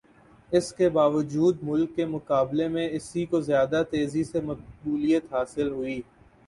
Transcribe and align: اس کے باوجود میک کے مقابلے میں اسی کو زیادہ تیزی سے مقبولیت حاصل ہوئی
اس 0.51 0.71
کے 0.73 0.87
باوجود 0.89 1.61
میک 1.63 1.95
کے 1.95 2.05
مقابلے 2.05 2.67
میں 2.67 2.87
اسی 2.91 3.25
کو 3.25 3.41
زیادہ 3.41 3.83
تیزی 3.91 4.23
سے 4.23 4.41
مقبولیت 4.41 5.33
حاصل 5.33 5.71
ہوئی 5.71 6.01